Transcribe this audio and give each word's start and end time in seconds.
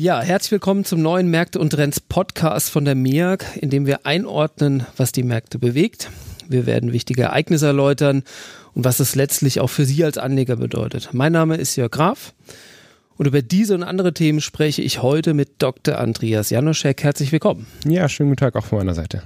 Ja, 0.00 0.22
herzlich 0.22 0.52
willkommen 0.52 0.84
zum 0.84 1.02
neuen 1.02 1.28
Märkte 1.28 1.58
und 1.58 1.70
Trends 1.70 1.98
Podcast 1.98 2.70
von 2.70 2.84
der 2.84 2.94
MIAG, 2.94 3.44
in 3.60 3.68
dem 3.68 3.84
wir 3.84 4.06
einordnen, 4.06 4.86
was 4.96 5.10
die 5.10 5.24
Märkte 5.24 5.58
bewegt. 5.58 6.08
Wir 6.46 6.66
werden 6.66 6.92
wichtige 6.92 7.22
Ereignisse 7.22 7.66
erläutern 7.66 8.22
und 8.74 8.84
was 8.84 9.00
es 9.00 9.16
letztlich 9.16 9.58
auch 9.58 9.66
für 9.66 9.84
Sie 9.84 10.04
als 10.04 10.16
Anleger 10.16 10.54
bedeutet. 10.54 11.08
Mein 11.14 11.32
Name 11.32 11.56
ist 11.56 11.74
Jörg 11.74 11.90
Graf 11.90 12.32
und 13.16 13.26
über 13.26 13.42
diese 13.42 13.74
und 13.74 13.82
andere 13.82 14.14
Themen 14.14 14.40
spreche 14.40 14.82
ich 14.82 15.02
heute 15.02 15.34
mit 15.34 15.60
Dr. 15.60 15.98
Andreas 15.98 16.50
Janoschek. 16.50 17.02
Herzlich 17.02 17.32
willkommen. 17.32 17.66
Ja, 17.84 18.08
schönen 18.08 18.28
guten 18.28 18.38
Tag 18.38 18.54
auch 18.54 18.66
von 18.66 18.78
meiner 18.78 18.94
Seite. 18.94 19.24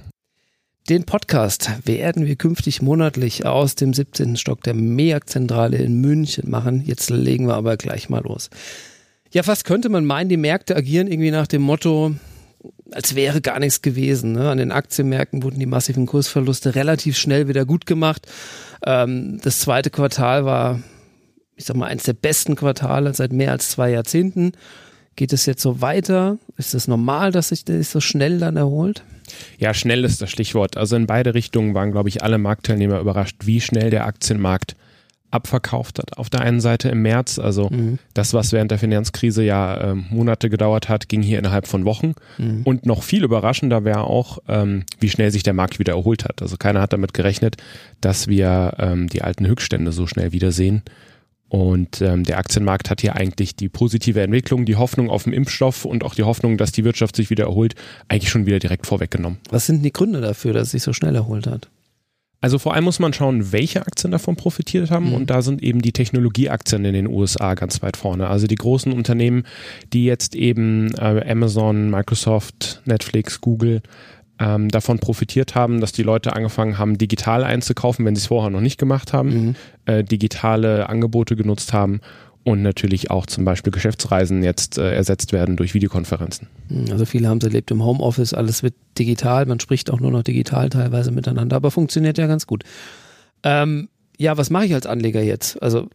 Den 0.89 1.03
Podcast 1.03 1.69
werden 1.85 2.25
wir 2.25 2.35
künftig 2.35 2.81
monatlich 2.81 3.45
aus 3.45 3.75
dem 3.75 3.93
17. 3.93 4.37
Stock 4.37 4.63
der 4.63 4.73
MEAG-Zentrale 4.73 5.77
in 5.77 6.01
München 6.01 6.49
machen. 6.49 6.83
Jetzt 6.83 7.11
legen 7.11 7.45
wir 7.45 7.53
aber 7.53 7.77
gleich 7.77 8.09
mal 8.09 8.23
los. 8.23 8.49
Ja, 9.33 9.41
fast 9.41 9.65
könnte 9.65 9.89
man 9.89 10.05
meinen, 10.05 10.29
die 10.29 10.37
Märkte 10.37 10.75
agieren 10.75 11.07
irgendwie 11.07 11.31
nach 11.31 11.47
dem 11.47 11.63
Motto, 11.63 12.13
als 12.91 13.15
wäre 13.15 13.41
gar 13.41 13.57
nichts 13.57 13.81
gewesen. 13.81 14.33
Ne? 14.33 14.47
An 14.47 14.59
den 14.59 14.71
Aktienmärkten 14.71 15.41
wurden 15.41 15.59
die 15.59 15.65
massiven 15.65 16.05
Kursverluste 16.05 16.75
relativ 16.75 17.17
schnell 17.17 17.47
wieder 17.47 17.65
gut 17.65 17.87
gemacht. 17.87 18.27
Ähm, 18.85 19.39
das 19.41 19.59
zweite 19.59 19.89
Quartal 19.89 20.45
war, 20.45 20.79
ich 21.55 21.65
sag 21.65 21.75
mal, 21.75 21.87
eines 21.87 22.03
der 22.03 22.13
besten 22.13 22.55
Quartale 22.55 23.11
seit 23.15 23.33
mehr 23.33 23.51
als 23.51 23.69
zwei 23.69 23.89
Jahrzehnten. 23.89 24.51
Geht 25.15 25.33
es 25.33 25.47
jetzt 25.47 25.63
so 25.63 25.81
weiter? 25.81 26.37
Ist 26.57 26.75
es 26.75 26.87
normal, 26.87 27.31
dass 27.31 27.49
sich 27.49 27.65
das 27.65 27.91
so 27.91 28.01
schnell 28.01 28.37
dann 28.37 28.55
erholt? 28.55 29.03
Ja, 29.57 29.73
schnell 29.73 30.03
ist 30.03 30.21
das 30.21 30.29
Stichwort. 30.29 30.77
Also 30.77 30.95
in 30.95 31.07
beide 31.07 31.33
Richtungen 31.33 31.73
waren, 31.73 31.91
glaube 31.91 32.09
ich, 32.09 32.21
alle 32.21 32.37
Marktteilnehmer 32.37 32.99
überrascht, 32.99 33.37
wie 33.45 33.61
schnell 33.61 33.89
der 33.89 34.05
Aktienmarkt 34.05 34.75
abverkauft 35.33 35.99
hat. 35.99 36.17
Auf 36.17 36.29
der 36.29 36.41
einen 36.41 36.61
Seite 36.61 36.89
im 36.89 37.01
März, 37.01 37.39
also 37.39 37.69
mhm. 37.69 37.99
das, 38.13 38.33
was 38.33 38.51
während 38.51 38.71
der 38.71 38.79
Finanzkrise 38.79 39.43
ja 39.43 39.91
äh, 39.91 39.95
Monate 39.95 40.49
gedauert 40.49 40.89
hat, 40.89 41.09
ging 41.09 41.21
hier 41.21 41.39
innerhalb 41.39 41.67
von 41.67 41.85
Wochen. 41.85 42.13
Mhm. 42.37 42.61
Und 42.63 42.85
noch 42.85 43.03
viel 43.03 43.23
überraschender 43.23 43.83
wäre 43.83 44.01
auch, 44.01 44.39
ähm, 44.47 44.83
wie 44.99 45.09
schnell 45.09 45.31
sich 45.31 45.43
der 45.43 45.53
Markt 45.53 45.79
wieder 45.79 45.93
erholt 45.93 46.25
hat. 46.25 46.41
Also 46.41 46.57
keiner 46.57 46.81
hat 46.81 46.93
damit 46.93 47.13
gerechnet, 47.13 47.57
dass 48.01 48.27
wir 48.27 48.73
ähm, 48.77 49.07
die 49.07 49.21
alten 49.21 49.47
Höchststände 49.47 49.91
so 49.91 50.07
schnell 50.07 50.31
wiedersehen. 50.31 50.83
Und 51.49 52.01
ähm, 52.01 52.23
der 52.23 52.39
Aktienmarkt 52.39 52.89
hat 52.89 53.01
hier 53.01 53.15
eigentlich 53.15 53.55
die 53.55 53.69
positive 53.69 54.19
Entwicklung, 54.21 54.65
die 54.65 54.75
Hoffnung 54.75 55.11
auf 55.11 55.25
den 55.25 55.33
Impfstoff 55.33 55.85
und 55.85 56.03
auch 56.03 56.15
die 56.15 56.23
Hoffnung, 56.23 56.57
dass 56.57 56.71
die 56.71 56.83
Wirtschaft 56.83 57.15
sich 57.15 57.29
wieder 57.29 57.43
erholt, 57.43 57.75
eigentlich 58.07 58.31
schon 58.31 58.47
wieder 58.47 58.57
direkt 58.57 58.87
vorweggenommen. 58.87 59.37
Was 59.51 59.67
sind 59.67 59.83
die 59.83 59.93
Gründe 59.93 60.19
dafür, 60.19 60.53
dass 60.53 60.63
es 60.63 60.71
sich 60.71 60.81
so 60.81 60.93
schnell 60.93 61.15
erholt 61.15 61.45
hat? 61.45 61.69
Also 62.43 62.59
vor 62.59 62.73
allem 62.73 62.83
muss 62.83 62.99
man 62.99 63.13
schauen, 63.13 63.53
welche 63.53 63.87
Aktien 63.87 64.11
davon 64.11 64.35
profitiert 64.35 64.91
haben 64.91 65.07
mhm. 65.07 65.13
und 65.13 65.29
da 65.29 65.41
sind 65.41 65.63
eben 65.63 65.81
die 65.81 65.93
Technologieaktien 65.93 66.83
in 66.83 66.93
den 66.93 67.07
USA 67.07 67.53
ganz 67.53 67.81
weit 67.81 67.95
vorne. 67.95 68.27
Also 68.27 68.47
die 68.47 68.55
großen 68.55 68.91
Unternehmen, 68.91 69.43
die 69.93 70.03
jetzt 70.03 70.35
eben 70.35 70.93
äh, 70.95 71.23
Amazon, 71.25 71.89
Microsoft, 71.89 72.81
Netflix, 72.83 73.39
Google 73.39 73.81
ähm, 74.39 74.67
davon 74.67 74.99
profitiert 74.99 75.55
haben, 75.55 75.79
dass 75.79 75.93
die 75.93 76.03
Leute 76.03 76.35
angefangen 76.35 76.77
haben, 76.77 76.97
digital 76.97 77.45
einzukaufen, 77.45 78.03
wenn 78.03 78.13
sie 78.13 78.19
es 78.19 78.27
vorher 78.27 78.49
noch 78.49 78.59
nicht 78.59 78.77
gemacht 78.77 79.13
haben, 79.13 79.29
mhm. 79.29 79.55
äh, 79.85 80.03
digitale 80.03 80.89
Angebote 80.89 81.37
genutzt 81.37 81.71
haben 81.71 82.01
und 82.43 82.61
natürlich 82.61 83.09
auch 83.09 83.25
zum 83.25 83.45
Beispiel 83.45 83.71
Geschäftsreisen 83.71 84.43
jetzt 84.43 84.77
äh, 84.77 84.93
ersetzt 84.93 85.31
werden 85.31 85.55
durch 85.55 85.73
Videokonferenzen. 85.73 86.47
Also 86.91 87.05
viele 87.05 87.27
haben 87.27 87.37
es 87.37 87.45
erlebt 87.45 87.71
im 87.71 87.83
Homeoffice, 87.83 88.33
alles 88.33 88.63
wird 88.63 88.73
digital, 88.97 89.45
man 89.45 89.59
spricht 89.59 89.89
auch 89.89 89.99
nur 89.99 90.11
noch 90.11 90.23
digital 90.23 90.69
teilweise 90.69 91.11
miteinander, 91.11 91.55
aber 91.55 91.71
funktioniert 91.71 92.17
ja 92.17 92.27
ganz 92.27 92.47
gut. 92.47 92.63
Ähm, 93.43 93.89
ja, 94.17 94.37
was 94.37 94.49
mache 94.49 94.65
ich 94.65 94.73
als 94.73 94.85
Anleger 94.85 95.21
jetzt? 95.21 95.61
Also 95.61 95.87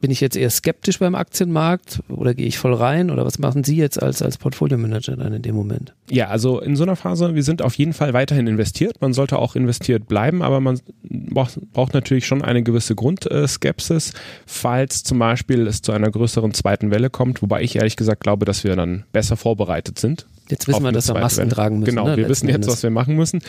bin 0.00 0.10
ich 0.10 0.20
jetzt 0.20 0.36
eher 0.36 0.50
skeptisch 0.50 0.98
beim 0.98 1.14
Aktienmarkt 1.14 2.02
oder 2.08 2.34
gehe 2.34 2.46
ich 2.46 2.58
voll 2.58 2.74
rein 2.74 3.10
oder 3.10 3.24
was 3.24 3.38
machen 3.38 3.64
Sie 3.64 3.76
jetzt 3.76 4.02
als, 4.02 4.22
als 4.22 4.38
Portfolio-Manager 4.38 5.16
dann 5.16 5.32
in 5.32 5.42
dem 5.42 5.54
Moment? 5.54 5.94
Ja, 6.10 6.28
also 6.28 6.60
in 6.60 6.76
so 6.76 6.82
einer 6.82 6.96
Phase, 6.96 7.34
wir 7.34 7.42
sind 7.42 7.62
auf 7.62 7.74
jeden 7.74 7.92
Fall 7.94 8.12
weiterhin 8.12 8.46
investiert. 8.46 9.00
Man 9.00 9.14
sollte 9.14 9.38
auch 9.38 9.56
investiert 9.56 10.06
bleiben, 10.06 10.42
aber 10.42 10.60
man 10.60 10.80
braucht, 11.02 11.58
braucht 11.72 11.94
natürlich 11.94 12.26
schon 12.26 12.42
eine 12.42 12.62
gewisse 12.62 12.94
Grundskepsis, 12.94 14.12
falls 14.46 15.04
zum 15.04 15.18
Beispiel 15.18 15.66
es 15.66 15.80
zu 15.80 15.92
einer 15.92 16.10
größeren 16.10 16.52
zweiten 16.52 16.90
Welle 16.90 17.08
kommt, 17.10 17.40
wobei 17.40 17.62
ich 17.62 17.76
ehrlich 17.76 17.96
gesagt 17.96 18.22
glaube, 18.22 18.44
dass 18.44 18.64
wir 18.64 18.76
dann 18.76 19.04
besser 19.12 19.36
vorbereitet 19.36 19.98
sind. 19.98 20.26
Jetzt 20.50 20.68
wissen 20.68 20.82
wir, 20.82 20.92
dass 20.92 21.08
wir 21.08 21.14
Masken 21.14 21.42
Welle. 21.42 21.50
tragen 21.50 21.78
müssen. 21.80 21.90
Genau, 21.90 22.08
ne, 22.08 22.16
wir 22.16 22.28
wissen 22.28 22.48
jetzt, 22.48 22.66
was 22.68 22.82
wir 22.82 22.90
machen 22.90 23.16
müssen. 23.16 23.40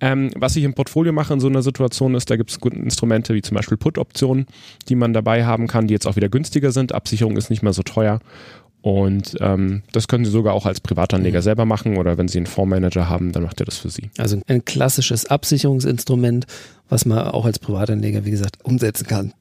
Ähm, 0.00 0.30
was 0.34 0.56
ich 0.56 0.64
im 0.64 0.74
Portfolio 0.74 1.12
mache 1.12 1.34
in 1.34 1.40
so 1.40 1.48
einer 1.48 1.62
Situation 1.62 2.14
ist, 2.14 2.30
da 2.30 2.36
gibt 2.36 2.50
es 2.50 2.60
gute 2.60 2.76
Instrumente 2.76 3.34
wie 3.34 3.42
zum 3.42 3.56
Beispiel 3.56 3.76
Put-Optionen, 3.76 4.46
die 4.88 4.94
man 4.94 5.12
dabei 5.12 5.44
haben 5.44 5.66
kann, 5.66 5.86
die 5.86 5.94
jetzt 5.94 6.06
auch 6.06 6.16
wieder 6.16 6.28
günstiger 6.28 6.72
sind. 6.72 6.92
Absicherung 6.92 7.36
ist 7.36 7.50
nicht 7.50 7.62
mehr 7.62 7.74
so 7.74 7.82
teuer. 7.82 8.20
Und 8.80 9.36
ähm, 9.40 9.82
das 9.92 10.08
können 10.08 10.24
Sie 10.24 10.30
sogar 10.30 10.54
auch 10.54 10.64
als 10.64 10.80
Privatanleger 10.80 11.40
mhm. 11.40 11.42
selber 11.42 11.64
machen 11.66 11.98
oder 11.98 12.16
wenn 12.16 12.28
Sie 12.28 12.38
einen 12.38 12.46
Fondsmanager 12.46 13.08
haben, 13.08 13.32
dann 13.32 13.42
macht 13.42 13.60
er 13.60 13.66
das 13.66 13.76
für 13.76 13.90
Sie. 13.90 14.10
Also 14.16 14.40
ein 14.46 14.64
klassisches 14.64 15.26
Absicherungsinstrument, 15.26 16.46
was 16.88 17.04
man 17.04 17.18
auch 17.18 17.44
als 17.44 17.58
Privatanleger, 17.58 18.24
wie 18.24 18.30
gesagt, 18.30 18.64
umsetzen 18.64 19.06
kann. 19.06 19.34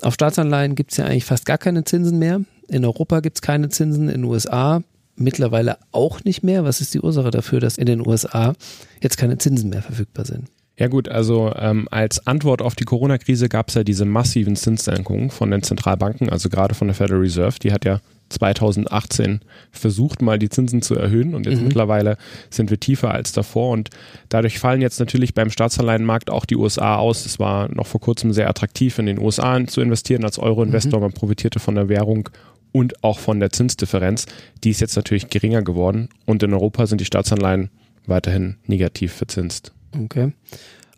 Auf 0.00 0.14
Staatsanleihen 0.14 0.74
gibt 0.74 0.92
es 0.92 0.96
ja 0.96 1.06
eigentlich 1.06 1.24
fast 1.24 1.44
gar 1.44 1.58
keine 1.58 1.84
Zinsen 1.84 2.18
mehr. 2.18 2.40
In 2.68 2.84
Europa 2.84 3.20
gibt 3.20 3.38
es 3.38 3.42
keine 3.42 3.68
Zinsen, 3.68 4.08
in 4.08 4.22
den 4.22 4.24
USA 4.24 4.82
mittlerweile 5.16 5.78
auch 5.92 6.24
nicht 6.24 6.42
mehr. 6.42 6.64
Was 6.64 6.80
ist 6.80 6.94
die 6.94 7.00
Ursache 7.00 7.30
dafür, 7.30 7.60
dass 7.60 7.78
in 7.78 7.86
den 7.86 8.06
USA 8.06 8.54
jetzt 9.00 9.16
keine 9.16 9.38
Zinsen 9.38 9.70
mehr 9.70 9.82
verfügbar 9.82 10.24
sind? 10.24 10.48
Ja 10.76 10.88
gut, 10.88 11.08
also 11.08 11.52
ähm, 11.56 11.86
als 11.90 12.26
Antwort 12.26 12.60
auf 12.60 12.74
die 12.74 12.84
Corona-Krise 12.84 13.48
gab 13.48 13.68
es 13.68 13.74
ja 13.74 13.84
diese 13.84 14.04
massiven 14.04 14.56
Zinssenkungen 14.56 15.30
von 15.30 15.50
den 15.50 15.62
Zentralbanken, 15.62 16.30
also 16.30 16.48
gerade 16.48 16.74
von 16.74 16.88
der 16.88 16.96
Federal 16.96 17.20
Reserve. 17.20 17.60
Die 17.60 17.72
hat 17.72 17.84
ja 17.84 18.00
2018 18.30 19.40
versucht, 19.70 20.20
mal 20.20 20.38
die 20.38 20.48
Zinsen 20.48 20.82
zu 20.82 20.96
erhöhen 20.96 21.36
und 21.36 21.46
jetzt 21.46 21.58
mhm. 21.60 21.68
mittlerweile 21.68 22.16
sind 22.50 22.70
wir 22.70 22.80
tiefer 22.80 23.12
als 23.12 23.30
davor 23.32 23.70
und 23.70 23.90
dadurch 24.28 24.58
fallen 24.58 24.80
jetzt 24.80 24.98
natürlich 24.98 25.34
beim 25.34 25.50
Staatsanleihenmarkt 25.50 26.30
auch 26.30 26.44
die 26.44 26.56
USA 26.56 26.96
aus. 26.96 27.24
Es 27.24 27.38
war 27.38 27.72
noch 27.72 27.86
vor 27.86 28.00
kurzem 28.00 28.32
sehr 28.32 28.48
attraktiv, 28.48 28.98
in 28.98 29.06
den 29.06 29.20
USA 29.20 29.64
zu 29.66 29.80
investieren 29.80 30.24
als 30.24 30.40
Euro-Investor. 30.40 30.98
Mhm. 30.98 31.04
Man 31.04 31.12
profitierte 31.12 31.60
von 31.60 31.76
der 31.76 31.88
Währung 31.88 32.28
und 32.74 33.04
auch 33.04 33.20
von 33.20 33.38
der 33.38 33.50
Zinsdifferenz. 33.50 34.26
Die 34.64 34.70
ist 34.70 34.80
jetzt 34.80 34.96
natürlich 34.96 35.30
geringer 35.30 35.62
geworden 35.62 36.08
und 36.26 36.42
in 36.42 36.52
Europa 36.52 36.86
sind 36.86 37.00
die 37.00 37.04
Staatsanleihen 37.04 37.70
weiterhin 38.06 38.56
negativ 38.66 39.12
verzinst. 39.12 39.72
Okay. 39.96 40.32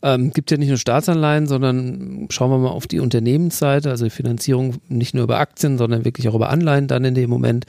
Ähm, 0.03 0.33
gibt 0.33 0.51
ja 0.51 0.57
nicht 0.57 0.69
nur 0.69 0.79
Staatsanleihen, 0.79 1.47
sondern 1.47 2.29
schauen 2.31 2.51
wir 2.51 2.59
mal 2.59 2.71
auf 2.71 2.87
die 2.87 3.01
Unternehmensseite, 3.01 3.91
also 3.91 4.05
die 4.05 4.11
Finanzierung 4.11 4.77
nicht 4.89 5.15
nur 5.15 5.25
über 5.25 5.39
Aktien, 5.39 5.77
sondern 5.77 6.05
wirklich 6.05 6.29
auch 6.29 6.35
über 6.35 6.49
Anleihen 6.49 6.89
dann 6.89 7.05
in 7.05 7.15
dem 7.15 7.29
Moment. 7.29 7.67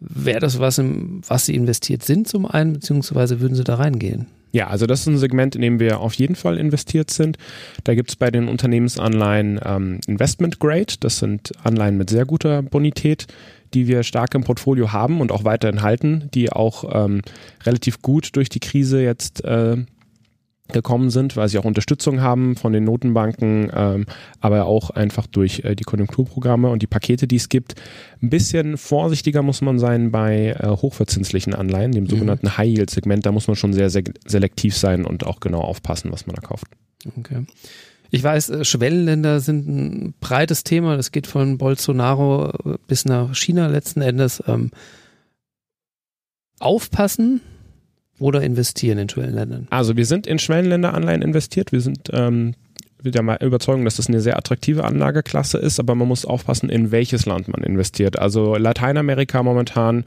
Wäre 0.00 0.40
das 0.40 0.58
was, 0.58 0.78
im, 0.78 1.22
was 1.26 1.46
Sie 1.46 1.54
investiert 1.54 2.02
sind 2.02 2.26
zum 2.26 2.46
einen, 2.46 2.74
beziehungsweise 2.74 3.40
würden 3.40 3.54
Sie 3.54 3.64
da 3.64 3.76
reingehen? 3.76 4.26
Ja, 4.54 4.68
also 4.68 4.86
das 4.86 5.00
ist 5.00 5.08
ein 5.08 5.18
Segment, 5.18 5.56
in 5.56 5.62
dem 5.62 5.80
wir 5.80 5.98
auf 5.98 6.14
jeden 6.14 6.36
Fall 6.36 6.58
investiert 6.58 7.10
sind. 7.10 7.38
Da 7.82 7.96
gibt 7.96 8.10
es 8.10 8.16
bei 8.16 8.30
den 8.30 8.46
Unternehmensanleihen 8.46 9.58
ähm, 9.64 9.98
Investment 10.06 10.60
Grade. 10.60 10.94
Das 11.00 11.18
sind 11.18 11.50
Anleihen 11.64 11.98
mit 11.98 12.08
sehr 12.08 12.24
guter 12.24 12.62
Bonität, 12.62 13.26
die 13.74 13.88
wir 13.88 14.04
stark 14.04 14.32
im 14.36 14.44
Portfolio 14.44 14.92
haben 14.92 15.20
und 15.20 15.32
auch 15.32 15.42
weiterhin 15.42 15.82
halten, 15.82 16.30
die 16.34 16.52
auch 16.52 16.84
ähm, 17.04 17.22
relativ 17.64 18.00
gut 18.00 18.36
durch 18.36 18.48
die 18.48 18.60
Krise 18.60 19.02
jetzt 19.02 19.44
äh, 19.44 19.76
gekommen 20.72 21.10
sind, 21.10 21.36
weil 21.36 21.48
sie 21.48 21.58
auch 21.58 21.64
Unterstützung 21.64 22.22
haben 22.22 22.56
von 22.56 22.72
den 22.72 22.84
Notenbanken, 22.84 23.70
ähm, 23.74 24.06
aber 24.40 24.64
auch 24.64 24.90
einfach 24.90 25.26
durch 25.26 25.60
äh, 25.60 25.74
die 25.74 25.84
Konjunkturprogramme 25.84 26.70
und 26.70 26.80
die 26.80 26.86
Pakete, 26.86 27.26
die 27.26 27.36
es 27.36 27.50
gibt. 27.50 27.74
Ein 28.22 28.30
bisschen 28.30 28.78
vorsichtiger 28.78 29.42
muss 29.42 29.60
man 29.60 29.78
sein 29.78 30.10
bei 30.10 30.56
äh, 30.58 30.68
hochverzinslichen 30.68 31.54
Anleihen, 31.54 31.92
dem 31.92 32.04
mhm. 32.04 32.08
sogenannten 32.08 32.56
High-Yield-Segment. 32.56 33.26
Da 33.26 33.32
muss 33.32 33.46
man 33.46 33.56
schon 33.56 33.74
sehr, 33.74 33.90
sehr 33.90 34.04
selektiv 34.26 34.76
sein 34.76 35.04
und 35.04 35.26
auch 35.26 35.40
genau 35.40 35.60
aufpassen, 35.60 36.10
was 36.10 36.26
man 36.26 36.34
da 36.34 36.40
kauft. 36.40 36.66
Okay. 37.18 37.44
Ich 38.10 38.22
weiß, 38.22 38.48
äh, 38.50 38.64
Schwellenländer 38.64 39.40
sind 39.40 39.68
ein 39.68 40.14
breites 40.20 40.64
Thema. 40.64 40.96
Das 40.96 41.12
geht 41.12 41.26
von 41.26 41.58
Bolsonaro 41.58 42.50
äh, 42.64 42.78
bis 42.86 43.04
nach 43.04 43.34
China 43.34 43.66
letzten 43.66 44.00
Endes. 44.00 44.42
Ähm, 44.46 44.70
aufpassen, 46.58 47.42
oder 48.18 48.42
investieren 48.42 48.98
in 48.98 49.08
Schwellenländern? 49.08 49.66
Also 49.70 49.96
wir 49.96 50.06
sind 50.06 50.26
in 50.26 50.38
Schwellenländeranleihen 50.38 51.22
investiert. 51.22 51.72
Wir 51.72 51.80
sind 51.80 52.10
ähm, 52.12 52.54
der 53.10 53.40
Überzeugung, 53.42 53.84
dass 53.84 53.96
das 53.96 54.08
eine 54.08 54.20
sehr 54.20 54.36
attraktive 54.36 54.84
Anlageklasse 54.84 55.58
ist, 55.58 55.78
aber 55.78 55.94
man 55.94 56.08
muss 56.08 56.24
aufpassen, 56.24 56.70
in 56.70 56.90
welches 56.90 57.26
Land 57.26 57.48
man 57.48 57.62
investiert. 57.62 58.18
Also 58.18 58.56
Lateinamerika 58.56 59.42
momentan, 59.42 60.04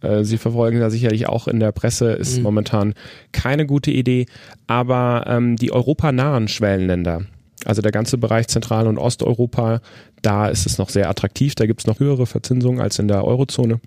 äh, 0.00 0.24
Sie 0.24 0.38
verfolgen 0.38 0.80
da 0.80 0.90
sicherlich 0.90 1.28
auch 1.28 1.46
in 1.46 1.60
der 1.60 1.72
Presse, 1.72 2.12
ist 2.12 2.38
mhm. 2.38 2.42
momentan 2.42 2.94
keine 3.30 3.66
gute 3.66 3.90
Idee, 3.90 4.26
aber 4.66 5.24
ähm, 5.28 5.56
die 5.56 5.72
europanahen 5.72 6.48
Schwellenländer, 6.48 7.26
also 7.64 7.80
der 7.80 7.92
ganze 7.92 8.18
Bereich 8.18 8.48
Zentral- 8.48 8.88
und 8.88 8.98
Osteuropa, 8.98 9.80
da 10.22 10.48
ist 10.48 10.66
es 10.66 10.78
noch 10.78 10.88
sehr 10.88 11.08
attraktiv, 11.08 11.54
da 11.54 11.66
gibt 11.66 11.80
es 11.80 11.86
noch 11.86 12.00
höhere 12.00 12.26
Verzinsungen 12.26 12.80
als 12.80 12.98
in 12.98 13.06
der 13.06 13.24
Eurozone. 13.24 13.80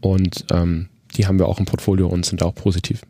Und 0.00 0.46
ähm, 0.52 0.88
die 1.16 1.26
haben 1.26 1.38
wir 1.38 1.46
auch 1.46 1.58
im 1.58 1.66
Portfolio 1.66 2.08
und 2.08 2.24
sind 2.24 2.42
auch 2.42 2.54
positiv. 2.54 3.02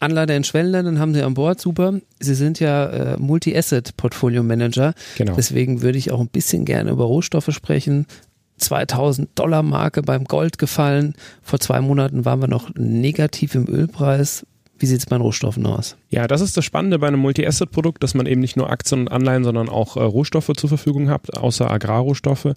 Anleiter 0.00 0.34
in 0.34 0.44
Schwellenländern 0.44 0.98
haben 0.98 1.12
Sie 1.12 1.22
an 1.22 1.34
Bord, 1.34 1.60
super. 1.60 2.00
Sie 2.18 2.34
sind 2.34 2.58
ja 2.58 2.86
äh, 2.86 3.16
Multi-Asset-Portfolio-Manager. 3.18 4.94
Genau. 5.18 5.34
Deswegen 5.36 5.82
würde 5.82 5.98
ich 5.98 6.10
auch 6.10 6.20
ein 6.20 6.28
bisschen 6.28 6.64
gerne 6.64 6.90
über 6.90 7.04
Rohstoffe 7.04 7.50
sprechen. 7.52 8.06
2000 8.56 9.38
Dollar 9.38 9.62
Marke 9.62 10.02
beim 10.02 10.24
Gold 10.24 10.58
gefallen. 10.58 11.14
Vor 11.42 11.60
zwei 11.60 11.80
Monaten 11.80 12.24
waren 12.24 12.40
wir 12.40 12.48
noch 12.48 12.70
negativ 12.74 13.54
im 13.54 13.68
Ölpreis. 13.68 14.46
Wie 14.78 14.86
sieht 14.86 15.00
es 15.00 15.06
bei 15.06 15.16
den 15.16 15.22
Rohstoffen 15.22 15.66
aus? 15.66 15.96
Ja, 16.08 16.26
das 16.26 16.40
ist 16.40 16.56
das 16.56 16.64
Spannende 16.64 16.98
bei 16.98 17.08
einem 17.08 17.20
Multi-Asset-Produkt, 17.20 18.02
dass 18.02 18.14
man 18.14 18.24
eben 18.24 18.40
nicht 18.40 18.56
nur 18.56 18.70
Aktien 18.70 19.02
und 19.02 19.08
Anleihen, 19.08 19.44
sondern 19.44 19.68
auch 19.68 19.98
äh, 19.98 20.02
Rohstoffe 20.02 20.52
zur 20.56 20.68
Verfügung 20.70 21.10
hat, 21.10 21.36
außer 21.36 21.70
Agrarrohstoffe. 21.70 22.54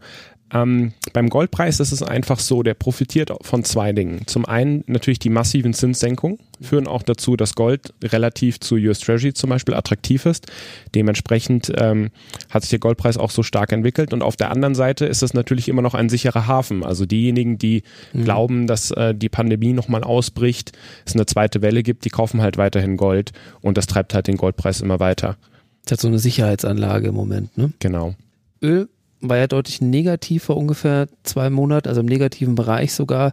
Ähm, 0.54 0.94
beim 1.14 1.30
Goldpreis 1.30 1.80
ist 1.80 1.92
es 1.92 2.04
einfach 2.04 2.40
so, 2.40 2.64
der 2.64 2.76
profitiert 2.76 3.32
von 3.42 3.64
zwei 3.64 3.92
Dingen. 3.92 4.22
Zum 4.28 4.46
einen 4.46 4.84
natürlich 4.88 5.20
die 5.20 5.30
massiven 5.30 5.74
Zinssenkungen 5.74 6.40
führen 6.62 6.88
auch 6.88 7.02
dazu, 7.04 7.36
dass 7.36 7.56
Gold 7.56 7.94
relativ 8.04 8.60
zu 8.60 8.76
US 8.76 9.00
Treasury 9.00 9.34
zum 9.34 9.50
Beispiel 9.50 9.74
attraktiv 9.74 10.26
ist. 10.26 10.48
Dementsprechend 10.96 11.72
ähm, 11.78 12.12
hat 12.50 12.64
sich 12.64 12.70
der 12.70 12.80
Goldpreis 12.80 13.18
auch 13.18 13.32
so 13.32 13.44
stark 13.44 13.72
entwickelt. 13.72 14.14
Und 14.14 14.22
auf 14.22 14.36
der 14.36 14.52
anderen 14.52 14.76
Seite 14.76 15.06
ist 15.06 15.24
es 15.24 15.34
natürlich 15.34 15.68
immer 15.68 15.82
noch 15.82 15.96
ein 15.96 16.10
sicherer 16.10 16.48
Hafen. 16.48 16.84
Also 16.84 17.06
diejenigen, 17.06 17.58
die 17.58 17.84
mhm. 18.14 18.24
glauben, 18.24 18.68
dass 18.68 18.92
äh, 18.92 19.16
die 19.16 19.30
Pandemie 19.30 19.74
nochmal 19.74 20.04
ausbricht, 20.04 20.72
es 21.06 21.16
eine 21.16 21.26
zweite 21.26 21.62
Welle 21.62 21.84
gibt, 21.84 22.06
die 22.06 22.10
kaufen 22.10 22.42
halt 22.42 22.58
weiterhin 22.58 22.98
Gold 22.98 23.32
und 23.62 23.78
das 23.78 23.88
treibt 23.88 24.14
halt 24.14 24.28
den 24.28 24.38
Goldpreis 24.38 24.82
immer 24.82 25.00
weiter. 25.00 25.38
Das 25.86 25.94
hat 25.94 26.02
so 26.02 26.08
eine 26.08 26.20
Sicherheitsanlage 26.20 27.10
im 27.10 27.16
Moment, 27.16 27.58
ne? 27.58 27.74
Genau. 27.80 28.16
Öl 28.62 28.88
war 29.24 29.38
ja 29.38 29.48
deutlich 29.48 29.82
negativ 29.82 30.44
vor 30.44 30.58
ungefähr 30.58 31.08
zwei 31.24 31.50
Monaten, 31.50 31.88
also 31.88 32.02
im 32.02 32.08
negativen 32.08 32.56
Bereich 32.56 32.94
sogar. 32.94 33.32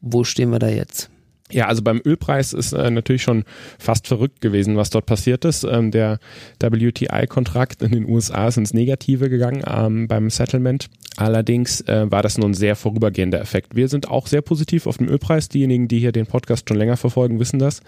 Wo 0.00 0.24
stehen 0.24 0.50
wir 0.50 0.58
da 0.58 0.68
jetzt? 0.68 1.10
Ja, 1.52 1.68
also 1.68 1.82
beim 1.82 2.00
Ölpreis 2.04 2.52
ist 2.52 2.72
äh, 2.72 2.90
natürlich 2.90 3.22
schon 3.22 3.44
fast 3.78 4.08
verrückt 4.08 4.40
gewesen, 4.40 4.76
was 4.76 4.90
dort 4.90 5.06
passiert 5.06 5.44
ist. 5.44 5.62
Ähm, 5.62 5.92
der 5.92 6.18
WTI-Kontrakt 6.60 7.82
in 7.82 7.92
den 7.92 8.08
USA 8.08 8.48
ist 8.48 8.56
ins 8.56 8.74
Negative 8.74 9.30
gegangen 9.30 9.62
ähm, 9.64 10.08
beim 10.08 10.28
Settlement. 10.28 10.88
Allerdings 11.16 11.82
äh, 11.82 12.10
war 12.10 12.22
das 12.22 12.36
nur 12.36 12.48
ein 12.48 12.54
sehr 12.54 12.74
vorübergehender 12.74 13.40
Effekt. 13.40 13.76
Wir 13.76 13.88
sind 13.88 14.08
auch 14.08 14.26
sehr 14.26 14.42
positiv 14.42 14.88
auf 14.88 14.98
dem 14.98 15.08
Ölpreis. 15.08 15.48
Diejenigen, 15.48 15.86
die 15.86 16.00
hier 16.00 16.12
den 16.12 16.26
Podcast 16.26 16.68
schon 16.68 16.78
länger 16.78 16.96
verfolgen, 16.96 17.38
wissen 17.38 17.60
das. 17.60 17.80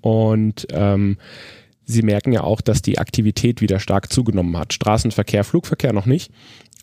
Und 0.00 0.66
ähm, 0.70 1.18
Sie 1.86 2.00
merken 2.02 2.32
ja 2.32 2.42
auch, 2.42 2.62
dass 2.62 2.80
die 2.80 2.98
Aktivität 2.98 3.60
wieder 3.60 3.78
stark 3.78 4.10
zugenommen 4.10 4.56
hat. 4.56 4.72
Straßenverkehr, 4.72 5.44
Flugverkehr 5.44 5.92
noch 5.92 6.06
nicht 6.06 6.32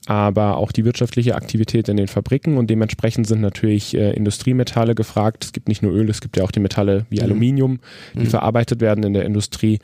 aber 0.07 0.57
auch 0.57 0.71
die 0.71 0.83
wirtschaftliche 0.83 1.36
Aktivität 1.36 1.88
in 1.88 1.98
den 1.98 2.07
Fabriken 2.07 2.57
und 2.57 2.69
dementsprechend 2.69 3.27
sind 3.27 3.42
natürlich 3.42 3.95
äh, 3.95 4.12
Industriemetalle 4.13 4.95
gefragt. 4.95 5.44
Es 5.44 5.53
gibt 5.53 5.68
nicht 5.68 5.83
nur 5.83 5.94
Öl, 5.94 6.09
es 6.09 6.21
gibt 6.21 6.38
ja 6.38 6.44
auch 6.44 6.51
die 6.51 6.59
Metalle 6.59 7.06
wie 7.09 7.18
mhm. 7.18 7.24
Aluminium, 7.24 7.80
die 8.15 8.21
mhm. 8.21 8.27
verarbeitet 8.27 8.81
werden 8.81 9.03
in 9.03 9.13
der 9.13 9.25
Industrie 9.25 9.80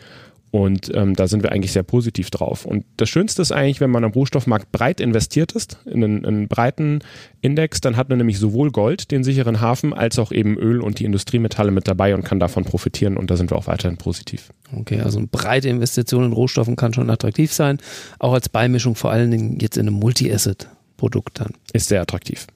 und 0.49 0.91
ähm, 0.95 1.13
da 1.15 1.27
sind 1.27 1.43
wir 1.43 1.51
eigentlich 1.51 1.73
sehr 1.73 1.83
positiv 1.83 2.29
drauf. 2.29 2.65
Und 2.65 2.85
das 2.95 3.09
Schönste 3.09 3.41
ist 3.41 3.51
eigentlich, 3.51 3.81
wenn 3.81 3.89
man 3.89 4.05
am 4.05 4.11
Rohstoffmarkt 4.11 4.71
breit 4.71 5.01
investiert 5.01 5.51
ist, 5.51 5.79
in 5.85 6.03
einen, 6.03 6.25
einen, 6.25 6.47
breiten 6.47 6.99
Index, 7.41 7.81
dann 7.81 7.97
hat 7.97 8.07
man 8.07 8.17
nämlich 8.17 8.39
sowohl 8.39 8.71
Gold, 8.71 9.11
den 9.11 9.25
sicheren 9.25 9.59
Hafen, 9.59 9.93
als 9.93 10.17
auch 10.19 10.31
eben 10.31 10.57
Öl 10.57 10.79
und 10.79 10.99
die 10.99 11.05
Industriemetalle 11.05 11.71
mit 11.71 11.87
dabei 11.87 12.15
und 12.15 12.23
kann 12.23 12.39
davon 12.39 12.63
profitieren. 12.63 13.17
Und 13.17 13.29
da 13.29 13.35
sind 13.35 13.51
wir 13.51 13.57
auch 13.57 13.67
weiterhin 13.67 13.97
positiv. 13.97 14.49
Okay, 14.73 15.01
also 15.01 15.17
eine 15.17 15.27
breite 15.27 15.67
Investition 15.67 16.23
in 16.23 16.31
Rohstoffen 16.31 16.77
kann 16.77 16.93
schon 16.93 17.09
attraktiv 17.09 17.51
sein, 17.51 17.79
auch 18.19 18.33
als 18.33 18.47
Beimischung 18.47 18.95
vor 18.95 19.11
allen 19.11 19.31
Dingen 19.31 19.59
jetzt 19.59 19.77
in 19.77 19.87
einem 19.87 19.99
Multi-Asset-Produkt 19.99 21.41
dann. 21.41 21.51
Ist 21.73 21.89
sehr 21.89 22.01
attraktiv. 22.01 22.47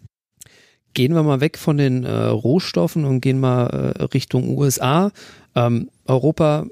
Gehen 0.94 1.14
wir 1.14 1.24
mal 1.24 1.42
weg 1.42 1.58
von 1.58 1.78
den 1.78 2.04
äh, 2.04 2.12
Rohstoffen 2.12 3.06
und 3.06 3.22
gehen 3.22 3.40
mal 3.40 3.68
äh, 3.98 4.04
Richtung 4.04 4.58
USA. 4.58 5.12
Ähm, 5.56 5.90
Europa 6.06 6.66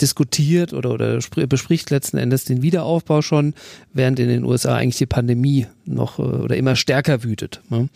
diskutiert 0.00 0.72
oder, 0.72 0.90
oder 0.92 1.18
bespricht 1.48 1.90
letzten 1.90 2.16
Endes 2.16 2.44
den 2.44 2.62
Wiederaufbau 2.62 3.22
schon, 3.22 3.54
während 3.92 4.18
in 4.18 4.28
den 4.28 4.44
USA 4.44 4.76
eigentlich 4.76 4.98
die 4.98 5.06
Pandemie 5.06 5.66
noch 5.84 6.18
äh, 6.18 6.22
oder 6.22 6.56
immer 6.56 6.76
stärker 6.76 7.22
wütet. 7.22 7.60
Ne? 7.70 7.88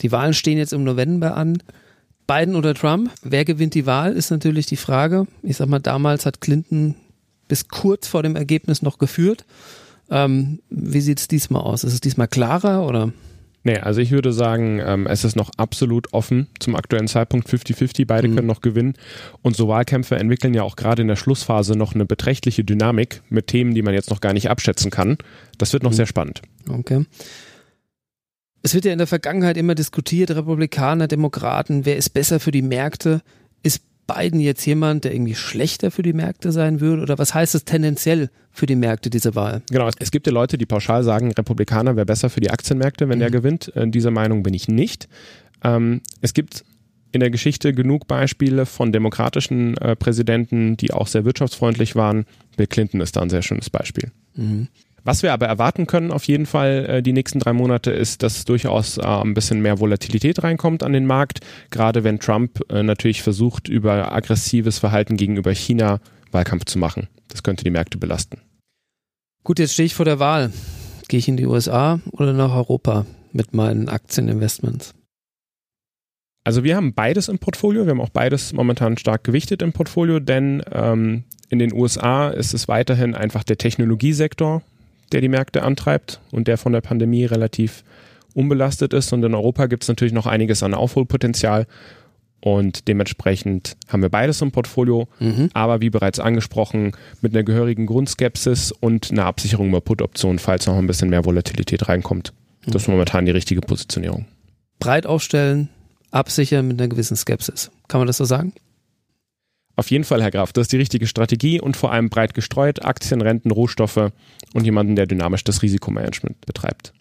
Die 0.00 0.12
Wahlen 0.12 0.34
stehen 0.34 0.58
jetzt 0.58 0.72
im 0.72 0.84
November 0.84 1.36
an. 1.36 1.62
Biden 2.26 2.56
oder 2.56 2.74
Trump, 2.74 3.10
wer 3.22 3.44
gewinnt 3.44 3.74
die 3.74 3.86
Wahl, 3.86 4.12
ist 4.12 4.30
natürlich 4.30 4.66
die 4.66 4.76
Frage. 4.76 5.26
Ich 5.42 5.56
sag 5.56 5.68
mal, 5.68 5.78
damals 5.78 6.26
hat 6.26 6.42
Clinton 6.42 6.94
bis 7.48 7.68
kurz 7.68 8.06
vor 8.06 8.22
dem 8.22 8.36
Ergebnis 8.36 8.82
noch 8.82 8.98
geführt. 8.98 9.46
Ähm, 10.10 10.60
wie 10.68 11.00
sieht 11.00 11.20
es 11.20 11.28
diesmal 11.28 11.62
aus? 11.62 11.84
Ist 11.84 11.94
es 11.94 12.00
diesmal 12.00 12.28
klarer 12.28 12.86
oder? 12.86 13.12
Nee, 13.64 13.78
also 13.78 14.00
ich 14.00 14.12
würde 14.12 14.32
sagen, 14.32 14.80
ähm, 14.84 15.06
es 15.06 15.24
ist 15.24 15.36
noch 15.36 15.50
absolut 15.56 16.12
offen 16.12 16.46
zum 16.60 16.76
aktuellen 16.76 17.08
Zeitpunkt 17.08 17.48
50-50. 17.48 18.06
Beide 18.06 18.28
mhm. 18.28 18.36
können 18.36 18.46
noch 18.46 18.60
gewinnen. 18.60 18.94
Und 19.42 19.56
so 19.56 19.68
Wahlkämpfe 19.68 20.16
entwickeln 20.16 20.54
ja 20.54 20.62
auch 20.62 20.76
gerade 20.76 21.02
in 21.02 21.08
der 21.08 21.16
Schlussphase 21.16 21.76
noch 21.76 21.94
eine 21.94 22.06
beträchtliche 22.06 22.64
Dynamik 22.64 23.22
mit 23.28 23.48
Themen, 23.48 23.74
die 23.74 23.82
man 23.82 23.94
jetzt 23.94 24.10
noch 24.10 24.20
gar 24.20 24.32
nicht 24.32 24.48
abschätzen 24.48 24.90
kann. 24.90 25.18
Das 25.58 25.72
wird 25.72 25.82
noch 25.82 25.90
mhm. 25.90 25.96
sehr 25.96 26.06
spannend. 26.06 26.42
Okay. 26.68 27.04
Es 28.62 28.74
wird 28.74 28.84
ja 28.84 28.92
in 28.92 28.98
der 28.98 29.06
Vergangenheit 29.06 29.56
immer 29.56 29.74
diskutiert, 29.74 30.30
Republikaner, 30.30 31.08
Demokraten, 31.08 31.84
wer 31.84 31.96
ist 31.96 32.10
besser 32.10 32.40
für 32.40 32.50
die 32.50 32.62
Märkte? 32.62 33.22
Biden 34.08 34.40
jetzt 34.40 34.64
jemand, 34.66 35.04
der 35.04 35.14
irgendwie 35.14 35.34
schlechter 35.34 35.90
für 35.90 36.02
die 36.02 36.12
Märkte 36.12 36.50
sein 36.50 36.80
würde? 36.80 37.02
Oder 37.02 37.18
was 37.18 37.34
heißt 37.34 37.54
es 37.54 37.64
tendenziell 37.64 38.30
für 38.50 38.66
die 38.66 38.74
Märkte, 38.74 39.10
diese 39.10 39.34
Wahl? 39.34 39.62
Genau, 39.70 39.88
es 39.98 40.10
gibt 40.10 40.26
ja 40.26 40.32
Leute, 40.32 40.58
die 40.58 40.66
pauschal 40.66 41.04
sagen, 41.04 41.30
Republikaner 41.32 41.94
wäre 41.94 42.06
besser 42.06 42.30
für 42.30 42.40
die 42.40 42.50
Aktienmärkte, 42.50 43.08
wenn 43.08 43.18
mhm. 43.18 43.20
der 43.20 43.30
gewinnt. 43.30 43.68
In 43.68 43.88
äh, 43.88 43.90
dieser 43.90 44.10
Meinung 44.10 44.42
bin 44.42 44.54
ich 44.54 44.66
nicht. 44.66 45.08
Ähm, 45.62 46.00
es 46.22 46.34
gibt 46.34 46.64
in 47.12 47.20
der 47.20 47.30
Geschichte 47.30 47.72
genug 47.72 48.06
Beispiele 48.06 48.66
von 48.66 48.92
demokratischen 48.92 49.76
äh, 49.78 49.94
Präsidenten, 49.94 50.76
die 50.76 50.92
auch 50.92 51.06
sehr 51.06 51.24
wirtschaftsfreundlich 51.24 51.94
waren. 51.94 52.24
Bill 52.56 52.66
Clinton 52.66 53.00
ist 53.00 53.16
da 53.16 53.22
ein 53.22 53.30
sehr 53.30 53.42
schönes 53.42 53.70
Beispiel. 53.70 54.10
Mhm. 54.34 54.68
Was 55.08 55.22
wir 55.22 55.32
aber 55.32 55.46
erwarten 55.46 55.86
können 55.86 56.12
auf 56.12 56.24
jeden 56.24 56.44
Fall 56.44 56.84
äh, 56.86 57.02
die 57.02 57.14
nächsten 57.14 57.38
drei 57.38 57.54
Monate 57.54 57.90
ist, 57.90 58.22
dass 58.22 58.44
durchaus 58.44 58.98
äh, 58.98 59.06
ein 59.06 59.32
bisschen 59.32 59.62
mehr 59.62 59.80
Volatilität 59.80 60.42
reinkommt 60.42 60.82
an 60.82 60.92
den 60.92 61.06
Markt, 61.06 61.40
gerade 61.70 62.04
wenn 62.04 62.20
Trump 62.20 62.60
äh, 62.70 62.82
natürlich 62.82 63.22
versucht, 63.22 63.68
über 63.68 64.12
aggressives 64.12 64.78
Verhalten 64.78 65.16
gegenüber 65.16 65.54
China 65.54 66.00
Wahlkampf 66.30 66.66
zu 66.66 66.78
machen. 66.78 67.08
Das 67.28 67.42
könnte 67.42 67.64
die 67.64 67.70
Märkte 67.70 67.96
belasten. 67.96 68.42
Gut, 69.44 69.58
jetzt 69.58 69.72
stehe 69.72 69.86
ich 69.86 69.94
vor 69.94 70.04
der 70.04 70.18
Wahl. 70.18 70.52
Gehe 71.08 71.20
ich 71.20 71.28
in 71.28 71.38
die 71.38 71.46
USA 71.46 72.00
oder 72.10 72.34
nach 72.34 72.54
Europa 72.54 73.06
mit 73.32 73.54
meinen 73.54 73.88
Aktieninvestments? 73.88 74.92
Also 76.44 76.64
wir 76.64 76.76
haben 76.76 76.92
beides 76.92 77.28
im 77.28 77.38
Portfolio. 77.38 77.86
Wir 77.86 77.92
haben 77.92 78.02
auch 78.02 78.10
beides 78.10 78.52
momentan 78.52 78.98
stark 78.98 79.24
gewichtet 79.24 79.62
im 79.62 79.72
Portfolio, 79.72 80.20
denn 80.20 80.62
ähm, 80.70 81.24
in 81.48 81.60
den 81.60 81.72
USA 81.72 82.28
ist 82.28 82.52
es 82.52 82.68
weiterhin 82.68 83.14
einfach 83.14 83.42
der 83.42 83.56
Technologiesektor, 83.56 84.62
der 85.12 85.20
die 85.20 85.28
Märkte 85.28 85.62
antreibt 85.62 86.20
und 86.30 86.48
der 86.48 86.58
von 86.58 86.72
der 86.72 86.80
Pandemie 86.80 87.24
relativ 87.24 87.84
unbelastet 88.34 88.92
ist. 88.92 89.12
Und 89.12 89.24
in 89.24 89.34
Europa 89.34 89.66
gibt 89.66 89.82
es 89.82 89.88
natürlich 89.88 90.12
noch 90.12 90.26
einiges 90.26 90.62
an 90.62 90.74
Aufholpotenzial. 90.74 91.66
Und 92.40 92.86
dementsprechend 92.86 93.76
haben 93.88 94.02
wir 94.02 94.10
beides 94.10 94.40
im 94.42 94.52
Portfolio, 94.52 95.08
mhm. 95.18 95.50
aber 95.54 95.80
wie 95.80 95.90
bereits 95.90 96.20
angesprochen, 96.20 96.92
mit 97.20 97.34
einer 97.34 97.42
gehörigen 97.42 97.86
Grundskepsis 97.86 98.70
und 98.70 99.10
einer 99.10 99.24
Absicherung 99.24 99.68
über 99.68 99.80
Put-Optionen, 99.80 100.38
falls 100.38 100.66
noch 100.66 100.76
ein 100.76 100.86
bisschen 100.86 101.10
mehr 101.10 101.24
Volatilität 101.24 101.88
reinkommt. 101.88 102.32
Das 102.64 102.82
ist 102.82 102.88
mhm. 102.88 102.94
momentan 102.94 103.24
die 103.26 103.32
richtige 103.32 103.60
Positionierung. 103.60 104.26
Breit 104.78 105.04
aufstellen, 105.04 105.68
absichern 106.12 106.68
mit 106.68 106.80
einer 106.80 106.88
gewissen 106.88 107.16
Skepsis. 107.16 107.72
Kann 107.88 108.00
man 108.00 108.06
das 108.06 108.18
so 108.18 108.24
sagen? 108.24 108.52
Auf 109.78 109.92
jeden 109.92 110.02
Fall, 110.02 110.20
Herr 110.20 110.32
Graf, 110.32 110.52
das 110.52 110.62
ist 110.62 110.72
die 110.72 110.76
richtige 110.76 111.06
Strategie 111.06 111.60
und 111.60 111.76
vor 111.76 111.92
allem 111.92 112.10
breit 112.10 112.34
gestreut, 112.34 112.84
Aktien, 112.84 113.20
Renten, 113.20 113.52
Rohstoffe 113.52 114.10
und 114.52 114.64
jemanden, 114.64 114.96
der 114.96 115.06
dynamisch 115.06 115.44
das 115.44 115.62
Risikomanagement 115.62 116.44
betreibt. 116.46 116.92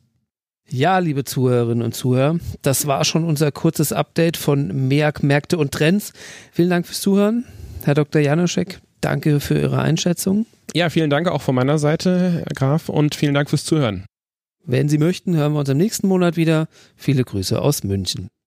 Ja, 0.70 1.00
liebe 1.00 1.24
Zuhörerinnen 1.24 1.84
und 1.84 1.96
Zuhörer, 1.96 2.38
das 2.62 2.86
war 2.86 3.04
schon 3.04 3.24
unser 3.24 3.52
kurzes 3.52 3.92
Update 3.94 4.38
von 4.38 4.88
MEAG 4.88 5.24
Märkte 5.24 5.58
und 5.58 5.72
Trends. 5.72 6.14
Vielen 6.52 6.70
Dank 6.70 6.86
fürs 6.86 7.02
Zuhören. 7.02 7.46
Herr 7.84 7.96
Dr. 7.96 8.22
Janoschek, 8.22 8.80
danke 9.02 9.40
für 9.40 9.60
Ihre 9.60 9.80
Einschätzung. 9.82 10.46
Ja, 10.76 10.92
vielen 10.92 11.10
Dank 11.10 11.30
auch 11.30 11.42
von 11.42 11.56
meiner 11.56 11.80
Seite, 11.80 12.44
Herr 12.46 12.54
Graf, 12.54 12.90
und 12.90 13.16
vielen 13.16 13.34
Dank 13.34 13.50
fürs 13.50 13.66
Zuhören. 13.66 14.06
Wenn 14.64 14.88
Sie 14.88 15.00
möchten, 15.00 15.36
hören 15.36 15.54
wir 15.54 15.60
uns 15.62 15.70
im 15.70 15.78
nächsten 15.80 16.08
Monat 16.08 16.38
wieder. 16.38 16.68
Viele 16.96 17.24
Grüße 17.24 17.60
aus 17.60 17.84
München. 17.84 18.28